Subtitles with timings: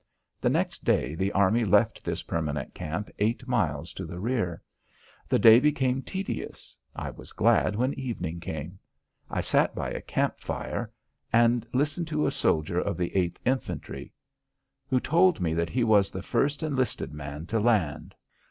[0.41, 4.59] The next day the army left this permanent camp eight miles to the rear.
[5.29, 6.75] The day became tedious.
[6.95, 8.79] I was glad when evening came.
[9.29, 10.91] I sat by a camp fire
[11.31, 14.11] and listened to a soldier of the 8th Infantry
[14.87, 18.15] who told me that he was the first enlisted man to land.